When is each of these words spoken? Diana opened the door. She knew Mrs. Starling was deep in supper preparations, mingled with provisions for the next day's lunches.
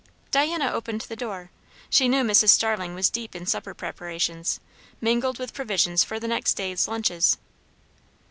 Diana 0.31 0.71
opened 0.71 1.01
the 1.01 1.15
door. 1.15 1.51
She 1.91 2.07
knew 2.09 2.23
Mrs. 2.23 2.49
Starling 2.49 2.95
was 2.95 3.11
deep 3.11 3.35
in 3.35 3.45
supper 3.45 3.75
preparations, 3.75 4.59
mingled 4.99 5.37
with 5.37 5.53
provisions 5.53 6.03
for 6.03 6.19
the 6.19 6.27
next 6.27 6.53
day's 6.55 6.87
lunches. 6.87 7.37